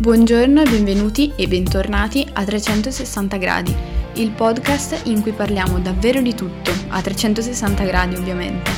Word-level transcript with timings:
Buongiorno 0.00 0.62
e 0.62 0.64
benvenuti 0.64 1.30
e 1.36 1.46
bentornati 1.46 2.26
a 2.32 2.42
360 2.42 3.36
gradi, 3.36 3.76
il 4.14 4.30
podcast 4.30 5.02
in 5.08 5.20
cui 5.20 5.32
parliamo 5.32 5.78
davvero 5.78 6.22
di 6.22 6.34
tutto, 6.34 6.72
a 6.88 7.02
360 7.02 7.84
gradi 7.84 8.14
ovviamente. 8.14 8.70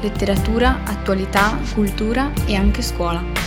Letteratura, 0.00 0.84
attualità, 0.84 1.58
cultura 1.74 2.30
e 2.46 2.54
anche 2.54 2.82
scuola. 2.82 3.39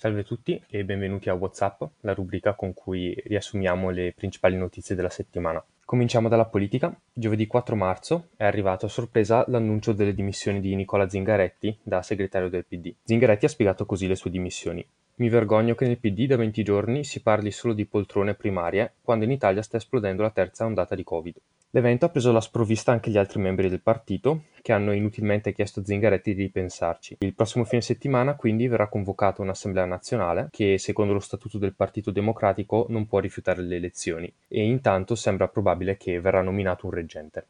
Salve 0.00 0.20
a 0.20 0.24
tutti 0.24 0.58
e 0.70 0.82
benvenuti 0.82 1.28
a 1.28 1.34
WhatsApp, 1.34 1.82
la 2.00 2.14
rubrica 2.14 2.54
con 2.54 2.72
cui 2.72 3.14
riassumiamo 3.26 3.90
le 3.90 4.14
principali 4.16 4.56
notizie 4.56 4.94
della 4.94 5.10
settimana. 5.10 5.62
Cominciamo 5.84 6.30
dalla 6.30 6.46
politica. 6.46 6.98
Giovedì 7.12 7.46
4 7.46 7.76
marzo 7.76 8.28
è 8.34 8.44
arrivato 8.44 8.86
a 8.86 8.88
sorpresa 8.88 9.44
l'annuncio 9.48 9.92
delle 9.92 10.14
dimissioni 10.14 10.60
di 10.60 10.74
Nicola 10.74 11.06
Zingaretti 11.06 11.80
da 11.82 12.00
segretario 12.00 12.48
del 12.48 12.64
PD. 12.64 12.94
Zingaretti 13.02 13.44
ha 13.44 13.48
spiegato 13.48 13.84
così 13.84 14.06
le 14.06 14.14
sue 14.16 14.30
dimissioni. 14.30 14.82
Mi 15.16 15.28
vergogno 15.28 15.74
che 15.74 15.86
nel 15.86 15.98
PD 15.98 16.24
da 16.24 16.36
20 16.36 16.62
giorni 16.62 17.04
si 17.04 17.20
parli 17.20 17.50
solo 17.50 17.74
di 17.74 17.84
poltrone 17.84 18.32
primarie 18.32 18.94
quando 19.02 19.26
in 19.26 19.32
Italia 19.32 19.60
sta 19.60 19.76
esplodendo 19.76 20.22
la 20.22 20.30
terza 20.30 20.64
ondata 20.64 20.94
di 20.94 21.04
Covid. 21.04 21.36
L'evento 21.72 22.04
ha 22.04 22.08
preso 22.08 22.30
alla 22.30 22.40
sprovvista 22.40 22.90
anche 22.90 23.12
gli 23.12 23.16
altri 23.16 23.40
membri 23.40 23.68
del 23.68 23.80
partito, 23.80 24.46
che 24.60 24.72
hanno 24.72 24.92
inutilmente 24.92 25.52
chiesto 25.52 25.78
a 25.78 25.84
Zingaretti 25.84 26.34
di 26.34 26.42
ripensarci. 26.42 27.18
Il 27.20 27.34
prossimo 27.34 27.62
fine 27.62 27.80
settimana 27.80 28.34
quindi 28.34 28.66
verrà 28.66 28.88
convocata 28.88 29.40
un'assemblea 29.40 29.84
nazionale 29.84 30.48
che, 30.50 30.78
secondo 30.78 31.12
lo 31.12 31.20
statuto 31.20 31.58
del 31.58 31.76
Partito 31.76 32.10
Democratico, 32.10 32.86
non 32.88 33.06
può 33.06 33.20
rifiutare 33.20 33.62
le 33.62 33.76
elezioni 33.76 34.32
e 34.48 34.64
intanto 34.64 35.14
sembra 35.14 35.46
probabile 35.46 35.96
che 35.96 36.20
verrà 36.20 36.42
nominato 36.42 36.86
un 36.86 36.92
reggente. 36.92 37.46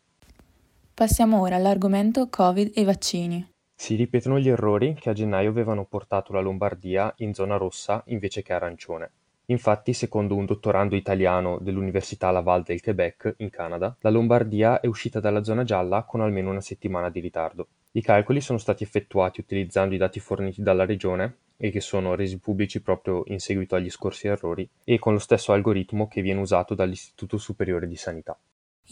Passiamo 0.93 1.41
ora 1.41 1.57
all'argomento 1.57 2.29
Covid 2.29 2.73
e 2.75 2.85
vaccini. 2.85 3.53
Si 3.75 3.95
ripetono 3.95 4.39
gli 4.39 4.51
errori 4.51 4.93
che 4.93 5.09
a 5.09 5.15
gennaio 5.15 5.49
avevano 5.49 5.87
portato 5.87 6.35
la 6.35 6.41
Lombardia 6.41 7.11
in 7.19 7.33
zona 7.33 7.57
rossa 7.57 8.03
invece 8.09 8.43
che 8.43 8.53
arancione. 8.53 9.13
Infatti, 9.51 9.93
secondo 9.95 10.37
un 10.37 10.45
dottorando 10.45 10.95
italiano 10.95 11.59
dell'Università 11.61 12.31
Laval 12.31 12.63
del 12.63 12.81
Quebec, 12.81 13.35
in 13.39 13.51
Canada, 13.51 13.97
la 14.01 14.11
Lombardia 14.11 14.79
è 14.79 14.87
uscita 14.87 15.19
dalla 15.19 15.43
zona 15.43 15.65
gialla 15.65 16.05
con 16.05 16.21
almeno 16.21 16.51
una 16.51 16.61
settimana 16.61 17.11
di 17.11 17.19
ritardo. 17.19 17.67
I 17.93 18.01
calcoli 18.01 18.41
sono 18.41 18.59
stati 18.59 18.85
effettuati 18.85 19.41
utilizzando 19.41 19.97
i 19.97 19.99
dati 19.99 20.21
forniti 20.21 20.63
dalla 20.63 20.87
regione 20.87 21.39
e 21.57 21.71
che 21.71 21.81
sono 21.81 22.15
resi 22.15 22.39
pubblici 22.39 22.81
proprio 22.81 23.25
in 23.27 23.41
seguito 23.41 23.75
agli 23.75 23.91
scorsi 23.91 24.29
errori 24.29 24.69
e 24.85 25.01
con 25.01 25.15
lo 25.15 25.19
stesso 25.19 25.53
algoritmo 25.53 26.07
che 26.07 26.23
viene 26.23 26.41
usato 26.41 26.75
dall'Istituto 26.75 27.37
Superiore 27.37 27.89
di 27.89 27.97
Sanità. 27.97 28.39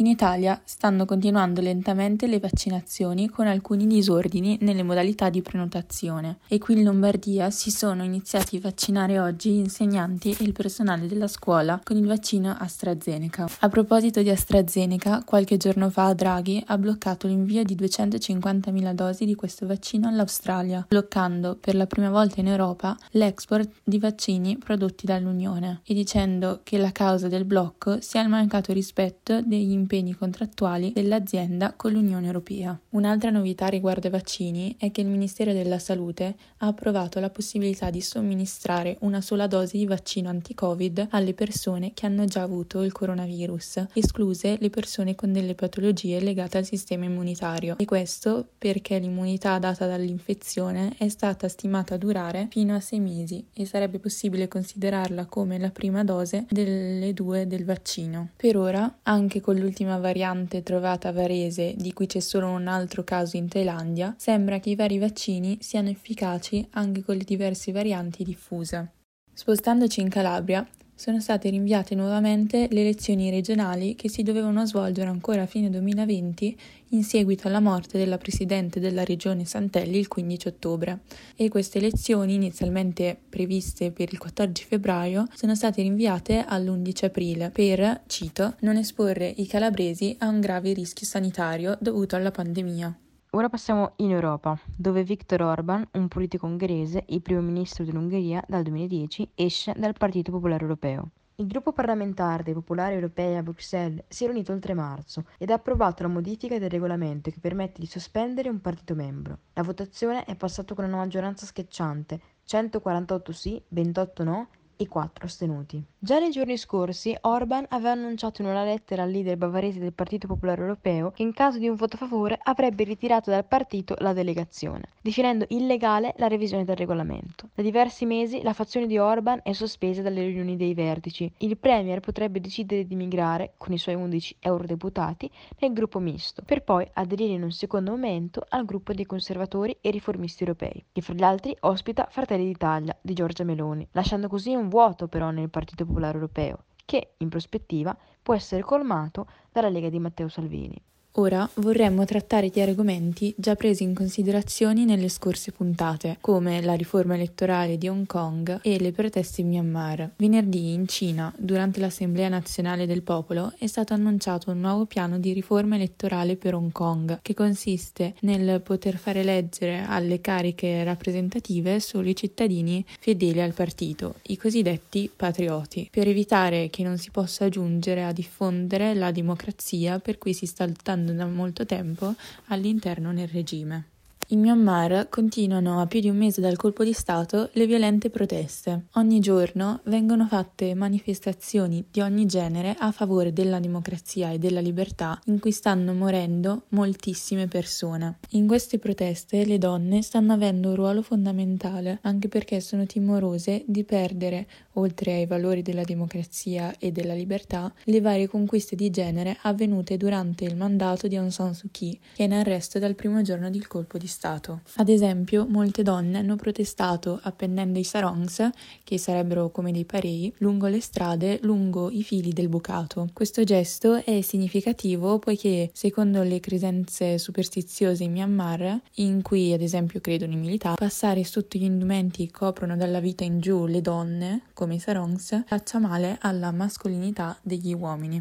In 0.00 0.06
Italia 0.06 0.60
stanno 0.64 1.04
continuando 1.04 1.60
lentamente 1.60 2.28
le 2.28 2.38
vaccinazioni 2.38 3.28
con 3.28 3.48
alcuni 3.48 3.84
disordini 3.84 4.56
nelle 4.60 4.84
modalità 4.84 5.28
di 5.28 5.42
prenotazione 5.42 6.38
e 6.46 6.58
qui 6.58 6.74
in 6.74 6.84
Lombardia 6.84 7.50
si 7.50 7.72
sono 7.72 8.04
iniziati 8.04 8.58
a 8.58 8.60
vaccinare 8.60 9.18
oggi 9.18 9.50
gli 9.50 9.56
insegnanti 9.56 10.36
e 10.38 10.44
il 10.44 10.52
personale 10.52 11.08
della 11.08 11.26
scuola 11.26 11.80
con 11.82 11.96
il 11.96 12.06
vaccino 12.06 12.54
AstraZeneca. 12.56 13.48
A 13.58 13.68
proposito 13.68 14.22
di 14.22 14.30
AstraZeneca, 14.30 15.24
qualche 15.24 15.56
giorno 15.56 15.90
fa 15.90 16.12
Draghi 16.12 16.62
ha 16.66 16.78
bloccato 16.78 17.26
l'invio 17.26 17.64
di 17.64 17.74
250.000 17.74 18.92
dosi 18.92 19.24
di 19.24 19.34
questo 19.34 19.66
vaccino 19.66 20.06
all'Australia, 20.06 20.86
bloccando 20.86 21.56
per 21.60 21.74
la 21.74 21.88
prima 21.88 22.10
volta 22.10 22.38
in 22.38 22.46
Europa 22.46 22.96
l'export 23.12 23.68
di 23.82 23.98
vaccini 23.98 24.58
prodotti 24.58 25.06
dall'Unione 25.06 25.80
e 25.84 25.92
dicendo 25.92 26.60
che 26.62 26.78
la 26.78 26.92
causa 26.92 27.26
del 27.26 27.44
blocco 27.44 28.00
sia 28.00 28.22
il 28.22 28.28
mancato 28.28 28.72
rispetto 28.72 29.42
degli 29.42 29.77
impegni 29.78 30.14
contrattuali 30.14 30.92
dell'azienda 30.92 31.72
con 31.74 31.92
l'Unione 31.92 32.26
Europea. 32.26 32.78
Un'altra 32.90 33.30
novità 33.30 33.66
riguardo 33.68 34.06
ai 34.06 34.12
vaccini 34.12 34.76
è 34.78 34.90
che 34.90 35.00
il 35.00 35.06
Ministero 35.06 35.52
della 35.52 35.78
Salute 35.78 36.36
ha 36.58 36.66
approvato 36.66 37.20
la 37.20 37.30
possibilità 37.30 37.90
di 37.90 38.00
somministrare 38.00 38.96
una 39.00 39.20
sola 39.20 39.46
dose 39.46 39.78
di 39.78 39.86
vaccino 39.86 40.28
anti-Covid 40.28 41.08
alle 41.10 41.34
persone 41.34 41.92
che 41.94 42.06
hanno 42.06 42.24
già 42.24 42.42
avuto 42.42 42.82
il 42.82 42.92
coronavirus, 42.92 43.86
escluse 43.92 44.56
le 44.58 44.70
persone 44.70 45.14
con 45.14 45.32
delle 45.32 45.54
patologie 45.54 46.20
legate 46.20 46.58
al 46.58 46.64
sistema 46.64 47.04
immunitario. 47.04 47.76
E 47.78 47.84
questo 47.84 48.46
perché 48.58 48.98
l'immunità 48.98 49.58
data 49.58 49.86
dall'infezione 49.86 50.94
è 50.98 51.08
stata 51.08 51.48
stimata 51.48 51.94
a 51.94 51.98
durare 51.98 52.48
fino 52.50 52.74
a 52.74 52.80
sei 52.80 53.00
mesi 53.00 53.44
e 53.52 53.64
sarebbe 53.64 53.98
possibile 53.98 54.48
considerarla 54.48 55.26
come 55.26 55.58
la 55.58 55.70
prima 55.70 56.04
dose 56.04 56.46
delle 56.50 57.12
due 57.14 57.46
del 57.46 57.64
vaccino. 57.64 58.30
Per 58.36 58.56
ora, 58.56 58.98
anche 59.02 59.40
con 59.40 59.54
l'ultima 59.56 59.66
l'ultima 59.68 59.98
variante 59.98 60.62
trovata 60.62 61.08
a 61.08 61.12
Varese, 61.12 61.74
di 61.76 61.92
cui 61.92 62.06
c'è 62.06 62.20
solo 62.20 62.48
un 62.48 62.66
altro 62.68 63.04
caso 63.04 63.36
in 63.36 63.48
Thailandia, 63.48 64.14
sembra 64.16 64.58
che 64.60 64.70
i 64.70 64.74
vari 64.74 64.98
vaccini 64.98 65.58
siano 65.60 65.90
efficaci 65.90 66.66
anche 66.70 67.04
con 67.04 67.16
le 67.16 67.24
diverse 67.24 67.70
varianti 67.70 68.24
diffuse. 68.24 68.92
Spostandoci 69.34 70.00
in 70.00 70.08
Calabria, 70.08 70.66
sono 70.98 71.20
state 71.20 71.48
rinviate 71.48 71.94
nuovamente 71.94 72.66
le 72.72 72.80
elezioni 72.80 73.30
regionali 73.30 73.94
che 73.94 74.10
si 74.10 74.24
dovevano 74.24 74.66
svolgere 74.66 75.08
ancora 75.08 75.42
a 75.42 75.46
fine 75.46 75.70
2020 75.70 76.58
in 76.88 77.04
seguito 77.04 77.46
alla 77.46 77.60
morte 77.60 77.98
della 77.98 78.18
presidente 78.18 78.80
della 78.80 79.04
regione 79.04 79.44
Santelli 79.44 79.96
il 79.96 80.08
15 80.08 80.48
ottobre 80.48 80.98
e 81.36 81.48
queste 81.48 81.78
elezioni 81.78 82.34
inizialmente 82.34 83.16
previste 83.28 83.92
per 83.92 84.08
il 84.10 84.18
14 84.18 84.64
febbraio 84.66 85.26
sono 85.34 85.54
state 85.54 85.82
rinviate 85.82 86.44
all'11 86.44 87.04
aprile 87.04 87.50
per, 87.50 88.00
cito, 88.08 88.56
non 88.62 88.76
esporre 88.76 89.32
i 89.36 89.46
calabresi 89.46 90.16
a 90.18 90.26
un 90.26 90.40
grave 90.40 90.72
rischio 90.72 91.06
sanitario 91.06 91.78
dovuto 91.80 92.16
alla 92.16 92.32
pandemia. 92.32 92.98
Ora 93.32 93.50
passiamo 93.50 93.92
in 93.96 94.10
Europa, 94.10 94.58
dove 94.74 95.02
Viktor 95.02 95.42
Orban, 95.42 95.86
un 95.92 96.08
politico 96.08 96.46
ungherese 96.46 97.04
e 97.04 97.20
primo 97.20 97.42
ministro 97.42 97.84
dell'Ungheria 97.84 98.42
dal 98.48 98.62
2010, 98.62 99.32
esce 99.34 99.74
dal 99.76 99.92
Partito 99.92 100.30
Popolare 100.30 100.62
Europeo. 100.62 101.10
Il 101.34 101.46
gruppo 101.46 101.72
parlamentare 101.72 102.42
dei 102.42 102.54
popolari 102.54 102.94
europei 102.94 103.36
a 103.36 103.42
Bruxelles 103.42 104.02
si 104.08 104.24
è 104.24 104.28
riunito 104.28 104.52
il 104.52 104.60
3 104.60 104.72
marzo 104.72 105.26
ed 105.36 105.50
ha 105.50 105.54
approvato 105.54 106.02
la 106.02 106.08
modifica 106.08 106.58
del 106.58 106.70
regolamento 106.70 107.30
che 107.30 107.38
permette 107.38 107.80
di 107.80 107.86
sospendere 107.86 108.48
un 108.48 108.62
partito 108.62 108.94
membro. 108.94 109.40
La 109.52 109.62
votazione 109.62 110.24
è 110.24 110.34
passata 110.34 110.74
con 110.74 110.86
una 110.86 110.96
maggioranza 110.96 111.44
schiacciante, 111.44 112.20
148 112.44 113.32
sì, 113.32 113.62
28 113.68 114.24
no 114.24 114.48
e 114.74 114.88
4 114.88 115.26
astenuti. 115.26 115.84
Già 116.00 116.20
nei 116.20 116.30
giorni 116.30 116.56
scorsi 116.56 117.12
Orban 117.22 117.66
aveva 117.70 117.90
annunciato 117.90 118.40
in 118.40 118.46
una 118.46 118.62
lettera 118.62 119.02
al 119.02 119.10
leader 119.10 119.36
bavarese 119.36 119.80
del 119.80 119.92
Partito 119.92 120.28
Popolare 120.28 120.60
Europeo 120.60 121.10
che 121.10 121.22
in 121.22 121.32
caso 121.32 121.58
di 121.58 121.66
un 121.66 121.74
voto 121.74 121.96
a 121.96 122.06
favore 122.06 122.38
avrebbe 122.40 122.84
ritirato 122.84 123.32
dal 123.32 123.44
partito 123.44 123.96
la 123.98 124.12
delegazione, 124.12 124.84
definendo 125.00 125.46
illegale 125.48 126.14
la 126.18 126.28
revisione 126.28 126.64
del 126.64 126.76
regolamento. 126.76 127.48
Da 127.52 127.64
diversi 127.64 128.06
mesi 128.06 128.42
la 128.42 128.52
fazione 128.52 128.86
di 128.86 128.96
Orban 128.96 129.40
è 129.42 129.52
sospesa 129.52 130.00
dalle 130.00 130.22
riunioni 130.22 130.56
dei 130.56 130.72
vertici. 130.72 131.28
Il 131.38 131.56
premier 131.56 131.98
potrebbe 131.98 132.40
decidere 132.40 132.86
di 132.86 132.94
migrare, 132.94 133.54
con 133.56 133.72
i 133.72 133.78
suoi 133.78 133.96
11 133.96 134.36
eurodeputati, 134.38 135.28
nel 135.58 135.72
gruppo 135.72 135.98
misto, 135.98 136.42
per 136.46 136.62
poi 136.62 136.88
aderire 136.92 137.32
in 137.32 137.42
un 137.42 137.50
secondo 137.50 137.90
momento 137.90 138.46
al 138.50 138.64
gruppo 138.64 138.92
dei 138.92 139.04
conservatori 139.04 139.76
e 139.80 139.90
riformisti 139.90 140.44
europei, 140.44 140.84
che 140.92 141.00
fra 141.00 141.14
gli 141.14 141.24
altri 141.24 141.56
ospita 141.58 142.06
Fratelli 142.08 142.44
d'Italia 142.44 142.96
di 143.00 143.14
Giorgia 143.14 143.42
Meloni, 143.42 143.84
lasciando 143.90 144.28
così 144.28 144.54
un 144.54 144.68
vuoto 144.68 145.08
però 145.08 145.30
nel 145.30 145.50
Partito 145.50 145.86
Popolare 145.88 146.14
Europeo, 146.18 146.64
che, 146.84 147.14
in 147.16 147.30
prospettiva, 147.30 147.96
può 148.22 148.34
essere 148.34 148.62
colmato 148.62 149.26
dalla 149.50 149.70
Lega 149.70 149.88
di 149.88 149.98
Matteo 149.98 150.28
Salvini. 150.28 150.80
Ora 151.12 151.48
vorremmo 151.54 152.04
trattare 152.04 152.48
di 152.48 152.60
argomenti 152.60 153.34
già 153.36 153.56
presi 153.56 153.82
in 153.82 153.92
considerazione 153.92 154.84
nelle 154.84 155.08
scorse 155.08 155.50
puntate, 155.50 156.18
come 156.20 156.60
la 156.60 156.74
riforma 156.74 157.14
elettorale 157.14 157.76
di 157.76 157.88
Hong 157.88 158.06
Kong 158.06 158.60
e 158.62 158.78
le 158.78 158.92
proteste 158.92 159.40
in 159.40 159.48
Myanmar. 159.48 160.12
Venerdì 160.16 160.72
in 160.72 160.86
Cina, 160.86 161.32
durante 161.36 161.80
l'Assemblea 161.80 162.28
nazionale 162.28 162.86
del 162.86 163.02
popolo, 163.02 163.52
è 163.58 163.66
stato 163.66 163.94
annunciato 163.94 164.52
un 164.52 164.60
nuovo 164.60 164.84
piano 164.84 165.18
di 165.18 165.32
riforma 165.32 165.74
elettorale 165.74 166.36
per 166.36 166.54
Hong 166.54 166.70
Kong, 166.70 167.18
che 167.20 167.34
consiste 167.34 168.14
nel 168.20 168.60
poter 168.60 168.96
fare 168.96 169.20
eleggere 169.20 169.84
alle 169.88 170.20
cariche 170.20 170.84
rappresentative 170.84 171.80
solo 171.80 172.08
i 172.08 172.14
cittadini 172.14 172.84
fedeli 173.00 173.40
al 173.40 173.54
partito, 173.54 174.16
i 174.28 174.36
cosiddetti 174.36 175.10
patrioti, 175.14 175.88
per 175.90 176.06
evitare 176.06 176.70
che 176.70 176.84
non 176.84 176.96
si 176.96 177.10
possa 177.10 177.46
aggiungere 177.46 178.04
a 178.04 178.12
diffondere 178.12 178.94
la 178.94 179.10
democrazia 179.10 179.98
per 179.98 180.16
cui 180.18 180.32
si 180.32 180.46
sta 180.46 180.64
lottando 180.64 180.97
da 181.04 181.26
molto 181.26 181.64
tempo 181.66 182.14
all'interno 182.46 183.12
del 183.12 183.28
regime. 183.28 183.97
In 184.30 184.40
Myanmar 184.40 185.08
continuano 185.08 185.80
a 185.80 185.86
più 185.86 186.00
di 186.00 186.10
un 186.10 186.18
mese 186.18 186.42
dal 186.42 186.56
colpo 186.56 186.84
di 186.84 186.92
Stato 186.92 187.48
le 187.54 187.64
violente 187.64 188.10
proteste. 188.10 188.88
Ogni 188.96 189.20
giorno 189.20 189.80
vengono 189.84 190.26
fatte 190.26 190.74
manifestazioni 190.74 191.86
di 191.90 192.02
ogni 192.02 192.26
genere 192.26 192.76
a 192.78 192.92
favore 192.92 193.32
della 193.32 193.58
democrazia 193.58 194.30
e 194.30 194.38
della 194.38 194.60
libertà 194.60 195.18
in 195.28 195.38
cui 195.38 195.50
stanno 195.50 195.94
morendo 195.94 196.64
moltissime 196.70 197.48
persone. 197.48 198.18
In 198.32 198.46
queste 198.46 198.78
proteste 198.78 199.46
le 199.46 199.56
donne 199.56 200.02
stanno 200.02 200.34
avendo 200.34 200.68
un 200.68 200.74
ruolo 200.74 201.00
fondamentale 201.00 201.98
anche 202.02 202.28
perché 202.28 202.60
sono 202.60 202.84
timorose 202.84 203.64
di 203.66 203.82
perdere, 203.82 204.46
oltre 204.74 205.14
ai 205.14 205.26
valori 205.26 205.62
della 205.62 205.84
democrazia 205.84 206.76
e 206.78 206.92
della 206.92 207.14
libertà, 207.14 207.72
le 207.84 208.00
varie 208.02 208.28
conquiste 208.28 208.76
di 208.76 208.90
genere 208.90 209.38
avvenute 209.40 209.96
durante 209.96 210.44
il 210.44 210.54
mandato 210.54 211.08
di 211.08 211.16
Aung 211.16 211.30
San 211.30 211.54
Suu 211.54 211.70
Kyi, 211.70 211.98
che 212.14 212.24
è 212.24 212.26
in 212.26 212.34
arresto 212.34 212.78
dal 212.78 212.94
primo 212.94 213.22
giorno 213.22 213.48
del 213.48 213.66
colpo 213.66 213.96
di 213.96 214.06
Stato. 214.06 214.16
Stato. 214.18 214.62
Ad 214.78 214.88
esempio, 214.88 215.46
molte 215.48 215.84
donne 215.84 216.18
hanno 216.18 216.34
protestato 216.34 217.20
appendendo 217.22 217.78
i 217.78 217.84
sarongs, 217.84 218.50
che 218.82 218.98
sarebbero 218.98 219.50
come 219.52 219.70
dei 219.70 219.84
parei, 219.84 220.34
lungo 220.38 220.66
le 220.66 220.80
strade, 220.80 221.38
lungo 221.42 221.88
i 221.88 222.02
fili 222.02 222.32
del 222.32 222.48
bucato. 222.48 223.08
Questo 223.12 223.44
gesto 223.44 223.94
è 224.04 224.20
significativo 224.22 225.20
poiché, 225.20 225.70
secondo 225.72 226.24
le 226.24 226.40
credenze 226.40 227.16
superstiziose 227.16 228.02
in 228.02 228.10
Myanmar, 228.10 228.80
in 228.94 229.22
cui 229.22 229.52
ad 229.52 229.60
esempio 229.60 230.00
credono 230.00 230.32
i 230.32 230.36
militari, 230.36 230.74
passare 230.76 231.22
sotto 231.22 231.56
gli 231.56 231.62
indumenti 231.62 232.26
che 232.26 232.32
coprono 232.32 232.76
dalla 232.76 232.98
vita 232.98 233.22
in 233.22 233.38
giù 233.38 233.66
le 233.66 233.80
donne, 233.80 234.46
come 234.52 234.74
i 234.74 234.78
sarongs, 234.80 235.44
faccia 235.46 235.78
male 235.78 236.18
alla 236.20 236.50
mascolinità 236.50 237.38
degli 237.40 237.72
uomini. 237.72 238.20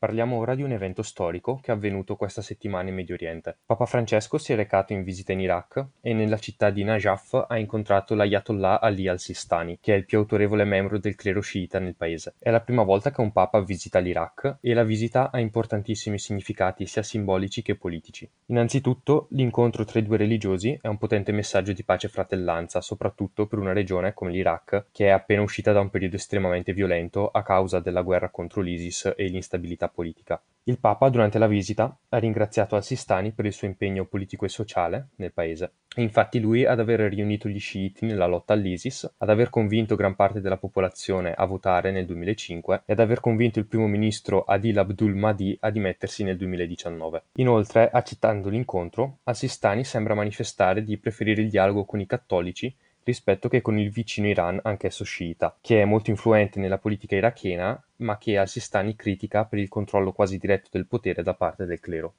Parliamo 0.00 0.36
ora 0.36 0.54
di 0.54 0.62
un 0.62 0.70
evento 0.70 1.02
storico 1.02 1.58
che 1.60 1.72
è 1.72 1.74
avvenuto 1.74 2.14
questa 2.14 2.40
settimana 2.40 2.88
in 2.88 2.94
Medio 2.94 3.16
Oriente. 3.16 3.56
Papa 3.66 3.84
Francesco 3.84 4.38
si 4.38 4.52
è 4.52 4.54
recato 4.54 4.92
in 4.92 5.02
visita 5.02 5.32
in 5.32 5.40
Iraq 5.40 5.86
e 6.00 6.12
nella 6.12 6.38
città 6.38 6.70
di 6.70 6.84
Najaf 6.84 7.46
ha 7.48 7.58
incontrato 7.58 8.14
l'Ayatollah 8.14 8.80
Ali 8.80 9.08
al-Sistani, 9.08 9.78
che 9.80 9.94
è 9.94 9.96
il 9.96 10.04
più 10.04 10.18
autorevole 10.18 10.62
membro 10.62 11.00
del 11.00 11.16
clero 11.16 11.40
sciita 11.40 11.80
nel 11.80 11.96
paese. 11.96 12.34
È 12.38 12.48
la 12.50 12.60
prima 12.60 12.84
volta 12.84 13.10
che 13.10 13.20
un 13.20 13.32
papa 13.32 13.60
visita 13.60 13.98
l'Iraq 13.98 14.58
e 14.60 14.72
la 14.72 14.84
visita 14.84 15.32
ha 15.32 15.40
importantissimi 15.40 16.20
significati 16.20 16.86
sia 16.86 17.02
simbolici 17.02 17.62
che 17.62 17.74
politici. 17.74 18.30
Innanzitutto, 18.46 19.26
l'incontro 19.30 19.84
tra 19.84 19.98
i 19.98 20.04
due 20.04 20.16
religiosi 20.16 20.78
è 20.80 20.86
un 20.86 20.98
potente 20.98 21.32
messaggio 21.32 21.72
di 21.72 21.82
pace 21.82 22.06
e 22.06 22.10
fratellanza, 22.10 22.80
soprattutto 22.80 23.48
per 23.48 23.58
una 23.58 23.72
regione 23.72 24.14
come 24.14 24.30
l'Iraq, 24.30 24.86
che 24.92 25.06
è 25.06 25.10
appena 25.10 25.42
uscita 25.42 25.72
da 25.72 25.80
un 25.80 25.90
periodo 25.90 26.14
estremamente 26.14 26.72
violento 26.72 27.28
a 27.28 27.42
causa 27.42 27.80
della 27.80 28.02
guerra 28.02 28.30
contro 28.30 28.60
l'ISIS 28.60 29.12
e 29.16 29.26
l'instabilità 29.26 29.86
politica. 29.88 30.42
Il 30.68 30.78
Papa 30.78 31.08
durante 31.08 31.38
la 31.38 31.46
visita 31.46 31.98
ha 32.10 32.18
ringraziato 32.18 32.76
al-Sistani 32.76 33.32
per 33.32 33.46
il 33.46 33.54
suo 33.54 33.66
impegno 33.66 34.04
politico 34.04 34.44
e 34.44 34.50
sociale 34.50 35.08
nel 35.16 35.32
paese. 35.32 35.72
infatti 35.96 36.40
lui 36.40 36.66
ad 36.66 36.78
aver 36.78 37.00
riunito 37.00 37.48
gli 37.48 37.58
sciiti 37.58 38.04
nella 38.04 38.26
lotta 38.26 38.52
all'ISIS, 38.52 39.14
ad 39.16 39.30
aver 39.30 39.48
convinto 39.48 39.96
gran 39.96 40.14
parte 40.14 40.42
della 40.42 40.58
popolazione 40.58 41.32
a 41.32 41.46
votare 41.46 41.90
nel 41.90 42.04
2005 42.04 42.82
e 42.84 42.92
ad 42.92 43.00
aver 43.00 43.20
convinto 43.20 43.58
il 43.58 43.64
primo 43.64 43.86
ministro 43.86 44.44
Adil 44.44 44.78
Abdul 44.78 45.14
Mahdi 45.14 45.56
a 45.58 45.70
dimettersi 45.70 46.22
nel 46.22 46.36
2019. 46.36 47.22
Inoltre, 47.36 47.88
accettando 47.90 48.50
l'incontro, 48.50 49.20
al-Sistani 49.24 49.84
sembra 49.84 50.12
manifestare 50.12 50.84
di 50.84 50.98
preferire 50.98 51.40
il 51.40 51.48
dialogo 51.48 51.86
con 51.86 51.98
i 51.98 52.06
cattolici 52.06 52.76
rispetto 53.08 53.48
che 53.48 53.62
con 53.62 53.78
il 53.78 53.90
vicino 53.90 54.26
Iran, 54.26 54.60
anch'esso 54.62 55.02
sciita, 55.02 55.56
che 55.62 55.80
è 55.80 55.86
molto 55.86 56.10
influente 56.10 56.60
nella 56.60 56.76
politica 56.76 57.16
irachena, 57.16 57.82
ma 57.96 58.18
che 58.18 58.36
al-Sistani 58.36 58.94
critica 58.94 59.46
per 59.46 59.58
il 59.58 59.68
controllo 59.68 60.12
quasi 60.12 60.36
diretto 60.36 60.68
del 60.72 60.86
potere 60.86 61.22
da 61.22 61.32
parte 61.32 61.64
del 61.64 61.80
clero. 61.80 62.12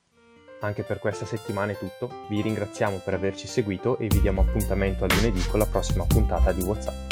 Anche 0.62 0.82
per 0.82 0.98
questa 0.98 1.26
settimana 1.26 1.74
è 1.74 1.78
tutto, 1.78 2.26
vi 2.28 2.42
ringraziamo 2.42 3.02
per 3.06 3.14
averci 3.14 3.46
seguito 3.46 4.00
e 4.00 4.08
vi 4.08 4.20
diamo 4.20 4.42
appuntamento 4.42 5.06
a 5.06 5.08
lunedì 5.14 5.42
con 5.48 5.60
la 5.60 5.68
prossima 5.68 6.06
puntata 6.06 6.52
di 6.52 6.64
WhatsApp. 6.64 7.09